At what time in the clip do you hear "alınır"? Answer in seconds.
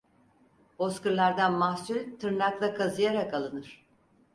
3.33-3.85